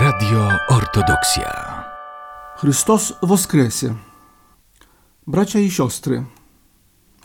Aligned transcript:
Radio 0.00 0.48
Ortodoksja. 0.68 1.84
Chrystus 2.56 3.12
woskresie. 3.22 3.94
Bracia 5.26 5.58
i 5.58 5.70
siostry, 5.70 6.24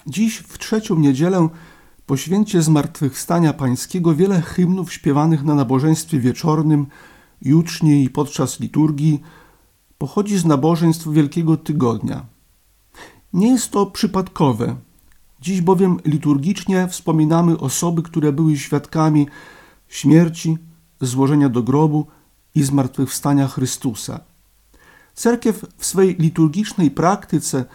dziś 0.07 0.37
w 0.37 0.57
trzecią 0.57 0.95
niedzielę 0.95 1.49
po 2.05 2.17
święcie 2.17 2.61
Zmartwychwstania 2.61 3.53
Pańskiego 3.53 4.15
wiele 4.15 4.41
hymnów 4.41 4.93
śpiewanych 4.93 5.43
na 5.43 5.55
nabożeństwie 5.55 6.19
wieczornym, 6.19 6.85
jutrznie 7.41 8.03
i 8.03 8.09
podczas 8.09 8.59
liturgii 8.59 9.21
pochodzi 9.97 10.37
z 10.37 10.45
nabożeństw 10.45 11.07
Wielkiego 11.07 11.57
Tygodnia. 11.57 12.25
Nie 13.33 13.47
jest 13.47 13.71
to 13.71 13.85
przypadkowe. 13.85 14.75
Dziś 15.41 15.61
bowiem 15.61 15.97
liturgicznie 16.05 16.87
wspominamy 16.87 17.57
osoby, 17.57 18.03
które 18.03 18.31
były 18.31 18.57
świadkami 18.57 19.27
śmierci, 19.87 20.57
złożenia 21.01 21.49
do 21.49 21.63
grobu 21.63 22.07
i 22.55 22.63
zmartwychwstania 22.63 23.47
Chrystusa. 23.47 24.19
Cerkiew 25.13 25.65
w 25.77 25.85
swej 25.85 26.15
liturgicznej 26.19 26.91
praktyce 26.91 27.65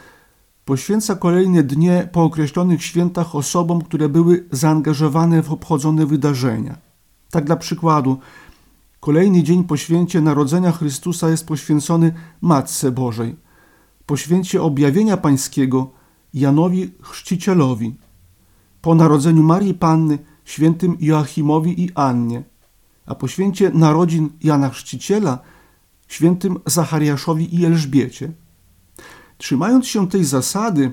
poświęca 0.65 1.17
kolejne 1.17 1.63
dnie 1.63 2.09
po 2.13 2.23
określonych 2.23 2.85
świętach 2.85 3.35
osobom, 3.35 3.83
które 3.83 4.09
były 4.09 4.45
zaangażowane 4.53 5.43
w 5.43 5.53
obchodzone 5.53 6.07
wydarzenia. 6.07 6.79
Tak 7.31 7.45
dla 7.45 7.57
przykładu, 7.57 8.19
kolejny 9.01 9.43
dzień 9.43 9.65
po 9.65 9.77
święcie 9.77 10.21
Narodzenia 10.21 10.73
Chrystusa 10.73 11.29
jest 11.29 11.47
poświęcony 11.47 12.15
Matce 12.41 12.93
Bożej, 12.93 13.37
po 14.07 14.17
święcie 14.17 14.63
Objawienia 14.63 15.17
Pańskiego 15.17 15.91
Janowi 16.35 16.91
Chrzcicielowi, 17.03 17.95
po 18.83 18.95
narodzeniu 18.95 19.43
Marii 19.43 19.75
Panny 19.75 20.19
świętym 20.45 20.97
Joachimowi 21.01 21.85
i 21.85 21.91
Annie, 21.95 22.43
a 23.09 23.15
po 23.15 23.29
święcie 23.29 23.71
narodzin 23.75 24.31
Jana 24.41 24.69
Chrzciciela 24.69 25.39
świętym 26.09 26.59
Zachariaszowi 26.67 27.61
i 27.61 27.65
Elżbiecie. 27.65 28.33
Trzymając 29.39 29.87
się 29.87 30.09
tej 30.09 30.25
zasady, 30.25 30.93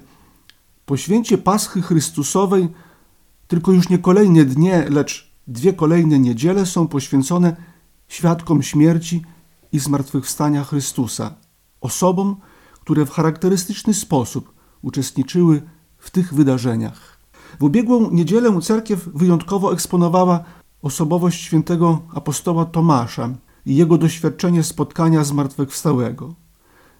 po 0.85 0.97
święcie 0.97 1.37
Paschy 1.37 1.81
Chrystusowej 1.81 2.69
tylko 3.47 3.71
już 3.71 3.89
nie 3.89 3.97
kolejne 3.97 4.45
dnie, 4.45 4.85
lecz 4.89 5.31
dwie 5.47 5.73
kolejne 5.73 6.19
niedziele 6.19 6.65
są 6.65 6.87
poświęcone 6.87 7.55
świadkom 8.07 8.63
śmierci 8.63 9.21
i 9.71 9.79
zmartwychwstania 9.79 10.63
Chrystusa, 10.63 11.35
osobom, 11.81 12.35
które 12.81 13.05
w 13.05 13.11
charakterystyczny 13.11 13.93
sposób 13.93 14.53
uczestniczyły 14.81 15.61
w 15.97 16.11
tych 16.11 16.33
wydarzeniach. 16.33 17.19
W 17.59 17.63
ubiegłą 17.63 18.11
niedzielę 18.11 18.61
cerkiew 18.61 19.09
wyjątkowo 19.13 19.73
eksponowała 19.73 20.43
osobowość 20.85 21.41
świętego 21.41 22.01
apostoła 22.13 22.65
Tomasza 22.65 23.29
i 23.65 23.75
jego 23.75 23.97
doświadczenie 23.97 24.63
spotkania 24.63 25.23
zmartwychwstałego. 25.23 26.35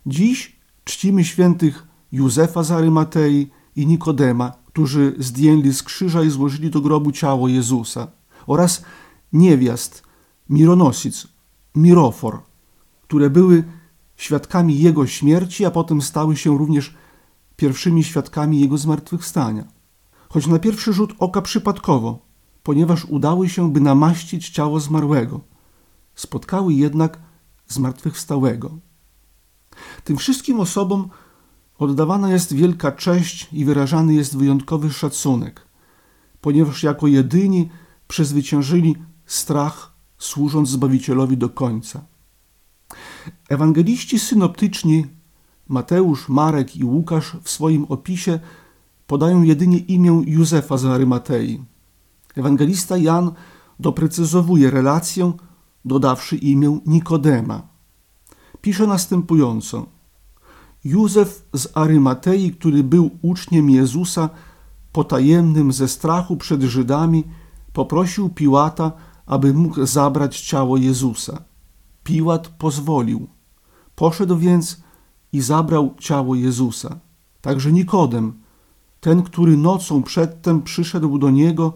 Dziś 0.05 0.55
czcimy 0.83 1.23
świętych 1.23 1.87
Józefa 2.11 2.63
z 2.63 2.71
Arymatei 2.71 3.47
i 3.75 3.87
Nikodema, 3.87 4.53
którzy 4.65 5.15
zdjęli 5.19 5.73
z 5.73 5.83
krzyża 5.83 6.23
i 6.23 6.29
złożyli 6.29 6.69
do 6.69 6.81
grobu 6.81 7.11
ciało 7.11 7.47
Jezusa, 7.47 8.07
oraz 8.47 8.83
niewiast, 9.33 10.03
mironosic, 10.49 11.27
mirofor, 11.75 12.41
które 13.01 13.29
były 13.29 13.63
świadkami 14.15 14.79
Jego 14.79 15.07
śmierci, 15.07 15.65
a 15.65 15.71
potem 15.71 16.01
stały 16.01 16.37
się 16.37 16.57
również 16.57 16.93
pierwszymi 17.55 18.03
świadkami 18.03 18.59
Jego 18.59 18.77
zmartwychwstania. 18.77 19.63
Choć 20.29 20.47
na 20.47 20.59
pierwszy 20.59 20.93
rzut 20.93 21.13
oka 21.19 21.41
przypadkowo, 21.41 22.24
ponieważ 22.65 23.05
udały 23.05 23.49
się, 23.49 23.71
by 23.73 23.79
namaścić 23.81 24.49
ciało 24.49 24.79
zmarłego. 24.79 25.41
Spotkały 26.15 26.73
jednak 26.73 27.19
zmartwychwstałego. 27.67 28.77
Tym 30.03 30.17
wszystkim 30.17 30.59
osobom 30.59 31.09
oddawana 31.77 32.31
jest 32.31 32.53
wielka 32.53 32.91
cześć 32.91 33.49
i 33.53 33.65
wyrażany 33.65 34.13
jest 34.13 34.37
wyjątkowy 34.37 34.93
szacunek, 34.93 35.67
ponieważ 36.41 36.83
jako 36.83 37.07
jedyni 37.07 37.69
przezwyciężyli 38.07 38.95
strach, 39.25 39.93
służąc 40.17 40.69
Zbawicielowi 40.69 41.37
do 41.37 41.49
końca. 41.49 42.05
Ewangeliści 43.49 44.19
synoptyczni 44.19 45.07
Mateusz, 45.67 46.29
Marek 46.29 46.75
i 46.75 46.83
Łukasz 46.83 47.37
w 47.43 47.49
swoim 47.49 47.85
opisie 47.85 48.39
podają 49.07 49.41
jedynie 49.43 49.77
imię 49.77 50.23
Józefa 50.25 50.77
z 50.77 50.85
Arymatei. 50.85 51.74
Ewangelista 52.35 52.97
Jan 52.97 53.31
doprecyzowuje 53.79 54.71
relację, 54.71 55.33
dodawszy 55.85 56.35
imię 56.35 56.79
Nikodema. 56.85 57.61
Pisze 58.61 58.87
następująco: 58.87 59.85
Józef 60.83 61.47
z 61.53 61.67
Arymatei, 61.73 62.51
który 62.51 62.83
był 62.83 63.09
uczniem 63.21 63.69
Jezusa, 63.69 64.29
potajemnym 64.91 65.71
ze 65.71 65.87
strachu 65.87 66.37
przed 66.37 66.61
Żydami, 66.61 67.23
poprosił 67.73 68.29
Piłata, 68.29 68.91
aby 69.25 69.53
mógł 69.53 69.85
zabrać 69.85 70.41
ciało 70.41 70.77
Jezusa. 70.77 71.43
Piłat 72.03 72.47
pozwolił. 72.47 73.27
Poszedł 73.95 74.37
więc 74.37 74.83
i 75.33 75.41
zabrał 75.41 75.95
ciało 75.99 76.35
Jezusa. 76.35 76.99
Także 77.41 77.71
Nikodem, 77.71 78.33
ten, 78.99 79.23
który 79.23 79.57
nocą 79.57 80.03
przedtem 80.03 80.61
przyszedł 80.61 81.17
do 81.17 81.29
niego, 81.29 81.73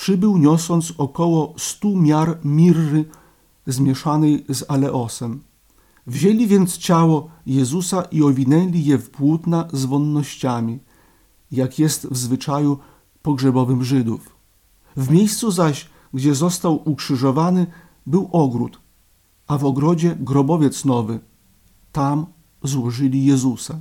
przybył 0.00 0.38
niosąc 0.38 0.92
około 0.98 1.54
stu 1.58 1.96
miar 1.96 2.38
mirry 2.44 3.04
zmieszanej 3.66 4.44
z 4.48 4.64
aleosem. 4.68 5.40
Wzięli 6.06 6.46
więc 6.46 6.78
ciało 6.78 7.30
Jezusa 7.46 8.02
i 8.02 8.22
owinęli 8.22 8.84
je 8.84 8.98
w 8.98 9.10
płótna 9.10 9.68
z 9.72 9.84
wonnościami, 9.84 10.78
jak 11.52 11.78
jest 11.78 12.06
w 12.06 12.16
zwyczaju 12.16 12.78
pogrzebowym 13.22 13.84
Żydów. 13.84 14.36
W 14.96 15.10
miejscu 15.10 15.50
zaś, 15.50 15.88
gdzie 16.14 16.34
został 16.34 16.90
ukrzyżowany, 16.90 17.66
był 18.06 18.28
ogród, 18.32 18.80
a 19.46 19.58
w 19.58 19.64
ogrodzie 19.64 20.16
grobowiec 20.20 20.84
nowy. 20.84 21.20
Tam 21.92 22.26
złożyli 22.62 23.24
Jezusa. 23.24 23.80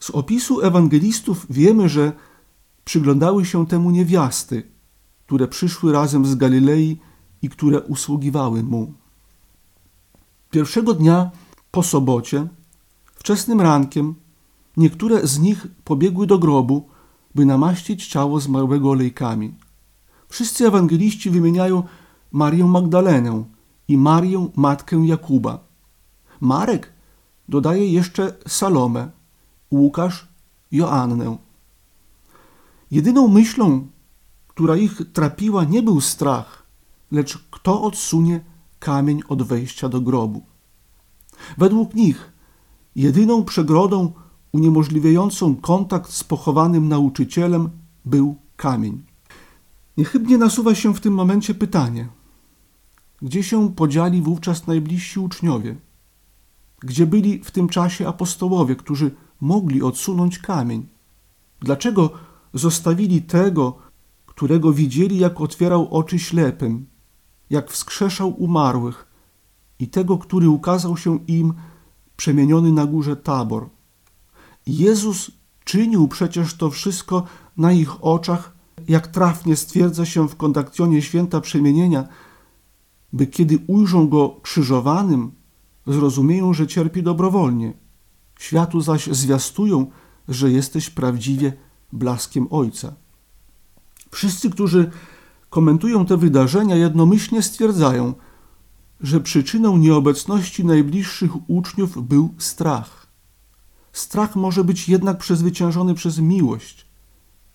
Z 0.00 0.10
opisu 0.10 0.60
ewangelistów 0.60 1.46
wiemy, 1.50 1.88
że 1.88 2.12
przyglądały 2.84 3.44
się 3.44 3.66
temu 3.66 3.90
niewiasty, 3.90 4.77
które 5.28 5.48
przyszły 5.48 5.92
razem 5.92 6.26
z 6.26 6.34
Galilei 6.34 6.96
i 7.42 7.48
które 7.48 7.80
usługiwały 7.80 8.62
mu. 8.62 8.92
Pierwszego 10.50 10.94
dnia 10.94 11.30
po 11.70 11.82
sobocie, 11.82 12.48
wczesnym 13.14 13.60
rankiem, 13.60 14.14
niektóre 14.76 15.26
z 15.26 15.38
nich 15.38 15.66
pobiegły 15.84 16.26
do 16.26 16.38
grobu, 16.38 16.88
by 17.34 17.46
namaścić 17.46 18.06
ciało 18.06 18.40
zmarłego 18.40 18.90
olejkami. 18.90 19.54
Wszyscy 20.28 20.66
ewangeliści 20.66 21.30
wymieniają 21.30 21.82
Marię 22.32 22.64
Magdalenę 22.64 23.44
i 23.88 23.96
Marię, 23.98 24.48
matkę 24.56 25.06
Jakuba. 25.06 25.58
Marek 26.40 26.92
dodaje 27.48 27.92
jeszcze 27.92 28.32
Salomę, 28.46 29.10
Łukasz 29.70 30.28
Joannę. 30.72 31.36
Jedyną 32.90 33.28
myślą, 33.28 33.86
która 34.58 34.76
ich 34.76 35.02
trapiła, 35.12 35.64
nie 35.64 35.82
był 35.82 36.00
strach, 36.00 36.66
lecz 37.12 37.38
kto 37.50 37.82
odsunie 37.82 38.40
kamień 38.78 39.20
od 39.28 39.42
wejścia 39.42 39.88
do 39.88 40.00
grobu. 40.00 40.42
Według 41.58 41.94
nich 41.94 42.32
jedyną 42.96 43.44
przegrodą 43.44 44.12
uniemożliwiającą 44.52 45.56
kontakt 45.56 46.10
z 46.10 46.24
pochowanym 46.24 46.88
nauczycielem 46.88 47.70
był 48.04 48.36
kamień. 48.56 49.02
Niechybnie 49.96 50.38
nasuwa 50.38 50.74
się 50.74 50.94
w 50.94 51.00
tym 51.00 51.14
momencie 51.14 51.54
pytanie: 51.54 52.08
gdzie 53.22 53.42
się 53.42 53.74
podzieli 53.74 54.22
wówczas 54.22 54.66
najbliżsi 54.66 55.20
uczniowie? 55.20 55.76
Gdzie 56.80 57.06
byli 57.06 57.44
w 57.44 57.50
tym 57.50 57.68
czasie 57.68 58.08
apostołowie, 58.08 58.76
którzy 58.76 59.10
mogli 59.40 59.82
odsunąć 59.82 60.38
kamień? 60.38 60.86
Dlaczego 61.60 62.10
zostawili 62.54 63.22
tego, 63.22 63.87
którego 64.38 64.72
widzieli, 64.72 65.18
jak 65.18 65.40
otwierał 65.40 65.88
oczy 65.90 66.18
ślepym, 66.18 66.86
jak 67.50 67.70
wskrzeszał 67.70 68.42
umarłych, 68.42 69.06
i 69.78 69.88
tego, 69.88 70.18
który 70.18 70.48
ukazał 70.48 70.96
się 70.96 71.18
im 71.26 71.54
przemieniony 72.16 72.72
na 72.72 72.86
górze 72.86 73.16
Tabor. 73.16 73.68
Jezus 74.66 75.30
czynił 75.64 76.08
przecież 76.08 76.54
to 76.54 76.70
wszystko 76.70 77.22
na 77.56 77.72
ich 77.72 78.04
oczach, 78.04 78.56
jak 78.88 79.06
trafnie 79.06 79.56
stwierdza 79.56 80.06
się 80.06 80.28
w 80.28 80.36
kondakcjonie 80.36 81.02
święta 81.02 81.40
przemienienia, 81.40 82.08
by 83.12 83.26
kiedy 83.26 83.58
ujrzą 83.66 84.08
go 84.08 84.40
krzyżowanym, 84.42 85.30
zrozumieją, 85.86 86.54
że 86.54 86.66
cierpi 86.66 87.02
dobrowolnie. 87.02 87.72
Światu 88.38 88.80
zaś 88.80 89.06
zwiastują, 89.06 89.86
że 90.28 90.50
jesteś 90.50 90.90
prawdziwie 90.90 91.52
blaskiem 91.92 92.46
Ojca. 92.50 93.07
Wszyscy, 94.10 94.50
którzy 94.50 94.90
komentują 95.50 96.06
te 96.06 96.16
wydarzenia, 96.16 96.76
jednomyślnie 96.76 97.42
stwierdzają, 97.42 98.14
że 99.00 99.20
przyczyną 99.20 99.76
nieobecności 99.76 100.64
najbliższych 100.64 101.50
uczniów 101.50 102.08
był 102.08 102.34
strach. 102.38 103.06
Strach 103.92 104.36
może 104.36 104.64
być 104.64 104.88
jednak 104.88 105.18
przezwyciężony 105.18 105.94
przez 105.94 106.18
miłość. 106.18 106.86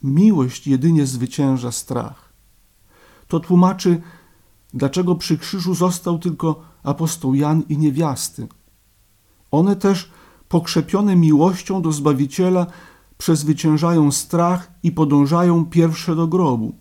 Miłość 0.03 0.67
jedynie 0.67 1.05
zwycięża 1.05 1.71
strach. 1.71 2.33
To 3.27 3.39
tłumaczy, 3.39 4.01
dlaczego 4.73 5.15
przy 5.15 5.37
krzyżu 5.37 5.75
został 5.75 6.19
tylko 6.19 6.63
apostoł 6.83 7.35
Jan 7.35 7.63
i 7.69 7.77
niewiasty. 7.77 8.47
One 9.51 9.75
też, 9.75 10.11
pokrzepione 10.49 11.15
miłością 11.15 11.81
do 11.81 11.91
Zbawiciela, 11.91 12.67
przezwyciężają 13.23 14.11
strach 14.11 14.71
i 14.83 14.91
podążają 14.91 15.65
pierwsze 15.65 16.15
do 16.15 16.27
grobu. 16.27 16.75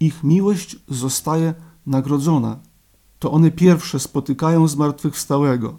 Ich 0.00 0.24
miłość 0.24 0.76
zostaje 0.88 1.54
nagrodzona. 1.86 2.58
To 3.18 3.32
one 3.32 3.50
pierwsze 3.50 4.00
spotykają 4.00 4.68
zmartwychwstałego. 4.68 5.78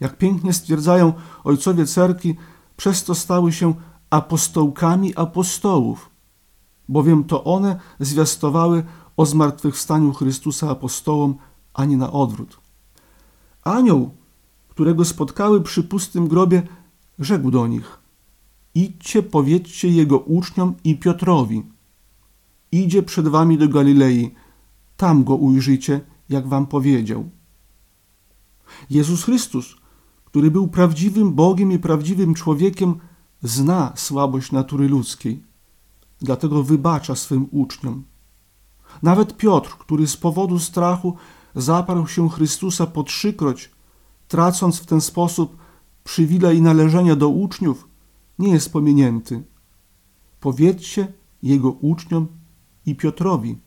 Jak 0.00 0.18
pięknie 0.18 0.52
stwierdzają 0.52 1.12
ojcowie 1.44 1.86
cerki, 1.86 2.36
przez 2.76 3.04
to 3.04 3.14
stały 3.14 3.52
się 3.52 3.74
apostołkami 4.10 5.16
apostołów, 5.16 6.10
bowiem 6.88 7.24
to 7.24 7.44
one 7.44 7.80
zwiastowały 8.00 8.84
o 9.16 9.26
zmartwychwstaniu 9.26 10.12
Chrystusa 10.12 10.70
apostołom, 10.70 11.34
a 11.74 11.84
nie 11.84 11.96
na 11.96 12.12
odwrót. 12.12 12.60
Anioł, 13.64 14.10
którego 14.68 15.04
spotkały 15.04 15.60
przy 15.60 15.82
pustym 15.82 16.28
grobie, 16.28 16.62
rzekł 17.18 17.50
do 17.50 17.66
nich: 17.66 18.07
Idźcie, 18.78 19.22
powiedzcie 19.22 19.88
jego 19.88 20.18
uczniom 20.18 20.74
i 20.84 20.96
Piotrowi. 20.96 21.62
Idzie 22.72 23.02
przed 23.02 23.28
wami 23.28 23.58
do 23.58 23.68
Galilei, 23.68 24.34
tam 24.96 25.24
go 25.24 25.34
ujrzycie, 25.34 26.00
jak 26.28 26.48
wam 26.48 26.66
powiedział. 26.66 27.30
Jezus 28.90 29.24
Chrystus, 29.24 29.76
który 30.24 30.50
był 30.50 30.68
prawdziwym 30.68 31.32
Bogiem 31.32 31.72
i 31.72 31.78
prawdziwym 31.78 32.34
człowiekiem, 32.34 32.94
zna 33.42 33.92
słabość 33.96 34.52
natury 34.52 34.88
ludzkiej, 34.88 35.42
dlatego 36.20 36.62
wybacza 36.62 37.14
swym 37.14 37.48
uczniom. 37.50 38.04
Nawet 39.02 39.36
Piotr, 39.36 39.70
który 39.70 40.06
z 40.06 40.16
powodu 40.16 40.58
strachu 40.58 41.16
zaparł 41.54 42.06
się 42.06 42.30
Chrystusa 42.30 42.86
po 42.86 43.02
trzykroć, 43.02 43.70
tracąc 44.28 44.78
w 44.78 44.86
ten 44.86 45.00
sposób 45.00 45.56
przywilej 46.04 46.62
należenia 46.62 47.16
do 47.16 47.28
uczniów, 47.28 47.87
nie 48.38 48.52
jest 48.52 48.72
pominięty. 48.72 49.42
Powiedzcie 50.40 51.12
jego 51.42 51.70
uczniom 51.70 52.26
i 52.86 52.94
Piotrowi, 52.94 53.58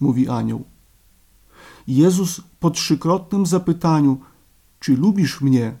mówi 0.00 0.28
anioł. 0.28 0.64
Jezus 1.86 2.40
po 2.60 2.70
trzykrotnym 2.70 3.46
zapytaniu, 3.46 4.20
czy 4.78 4.96
lubisz 4.96 5.40
mnie, 5.40 5.78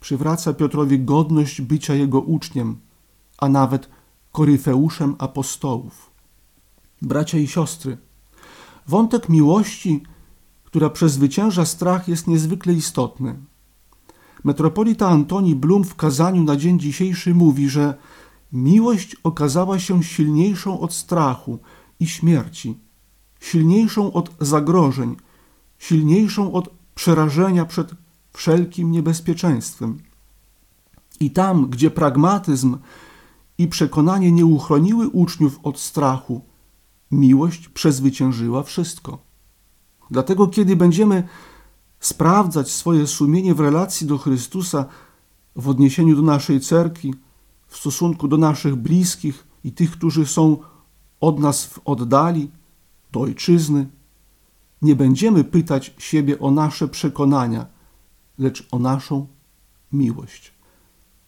przywraca 0.00 0.52
Piotrowi 0.52 1.00
godność 1.00 1.60
bycia 1.60 1.94
jego 1.94 2.20
uczniem, 2.20 2.80
a 3.38 3.48
nawet 3.48 3.88
koryfeuszem 4.32 5.16
apostołów. 5.18 6.10
Bracia 7.02 7.38
i 7.38 7.46
siostry, 7.46 7.98
wątek 8.86 9.28
miłości, 9.28 10.02
która 10.64 10.90
przezwycięża 10.90 11.64
strach, 11.64 12.08
jest 12.08 12.26
niezwykle 12.26 12.72
istotny. 12.72 13.36
Metropolita 14.44 15.08
Antoni 15.08 15.56
Blum 15.56 15.84
w 15.84 15.94
kazaniu 15.94 16.42
na 16.42 16.56
dzień 16.56 16.80
dzisiejszy 16.80 17.34
mówi, 17.34 17.68
że 17.68 17.94
miłość 18.52 19.16
okazała 19.24 19.78
się 19.78 20.02
silniejszą 20.02 20.80
od 20.80 20.94
strachu 20.94 21.58
i 22.00 22.06
śmierci, 22.06 22.78
silniejszą 23.40 24.12
od 24.12 24.30
zagrożeń, 24.40 25.16
silniejszą 25.78 26.52
od 26.52 26.68
przerażenia 26.94 27.64
przed 27.64 27.90
wszelkim 28.32 28.90
niebezpieczeństwem. 28.90 29.98
I 31.20 31.30
tam, 31.30 31.66
gdzie 31.70 31.90
pragmatyzm 31.90 32.78
i 33.58 33.68
przekonanie 33.68 34.32
nie 34.32 34.46
uchroniły 34.46 35.08
uczniów 35.08 35.60
od 35.62 35.80
strachu, 35.80 36.40
miłość 37.10 37.68
przezwyciężyła 37.68 38.62
wszystko. 38.62 39.18
Dlatego, 40.10 40.48
kiedy 40.48 40.76
będziemy 40.76 41.28
sprawdzać 42.06 42.70
swoje 42.70 43.06
sumienie 43.06 43.54
w 43.54 43.60
relacji 43.60 44.06
do 44.06 44.18
Chrystusa, 44.18 44.86
w 45.56 45.68
odniesieniu 45.68 46.16
do 46.16 46.22
naszej 46.22 46.60
cerkwi, 46.60 47.14
w 47.66 47.76
stosunku 47.76 48.28
do 48.28 48.36
naszych 48.36 48.76
bliskich 48.76 49.46
i 49.64 49.72
tych, 49.72 49.90
którzy 49.90 50.26
są 50.26 50.56
od 51.20 51.38
nas 51.38 51.66
w 51.66 51.80
oddali, 51.84 52.50
do 53.12 53.20
ojczyzny, 53.20 53.88
nie 54.82 54.96
będziemy 54.96 55.44
pytać 55.44 55.94
siebie 55.98 56.38
o 56.38 56.50
nasze 56.50 56.88
przekonania, 56.88 57.66
lecz 58.38 58.68
o 58.70 58.78
naszą 58.78 59.26
miłość. 59.92 60.54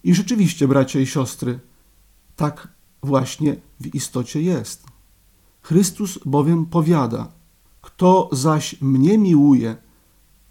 I 0.05 0.15
rzeczywiście, 0.15 0.69
bracia 0.69 1.01
i 1.01 1.07
siostry, 1.07 1.61
tak 2.37 2.69
właśnie 3.03 3.57
w 3.81 3.95
istocie 3.95 4.43
jest. 4.43 4.87
Chrystus 5.63 6.19
bowiem 6.27 6.67
powiada: 6.67 7.33
Kto 7.81 8.29
zaś 8.33 8.81
mnie 8.81 9.19
miłuje, 9.19 9.88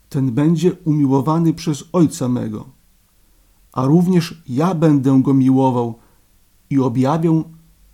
ten 0.08 0.32
będzie 0.32 0.72
umiłowany 0.84 1.54
przez 1.54 1.84
Ojca 1.92 2.28
mego, 2.28 2.68
a 3.72 3.84
również 3.84 4.42
ja 4.48 4.74
będę 4.74 5.22
go 5.22 5.34
miłował 5.34 5.98
i 6.70 6.78
objawię 6.78 7.42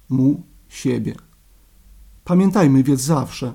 mu 0.09 0.43
siebie. 0.69 1.15
Pamiętajmy 2.25 2.83
więc 2.83 3.01
zawsze, 3.01 3.55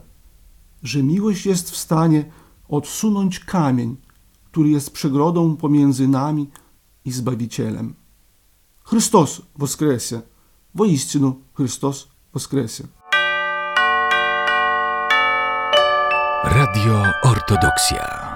że 0.84 1.04
miłość 1.04 1.46
jest 1.46 1.72
w 1.72 1.78
stanie 1.78 2.26
odsunąć 2.68 3.40
kamień, 3.40 3.98
który 4.46 4.70
jest 4.70 4.92
przegrodą 4.92 5.56
pomiędzy 5.56 6.08
nami 6.08 6.50
i 7.06 7.12
Zbawicielem. 7.12 7.96
Chrystus 8.84 9.42
воскресе! 9.56 10.22
Воистину 10.74 11.42
Христос 11.54 12.08
воскресе! 12.34 12.88
Radio 16.44 17.04
Ortodoksja. 17.24 18.27